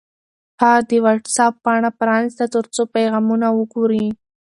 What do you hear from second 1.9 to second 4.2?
پرانیسته ترڅو پیغامونه وګوري.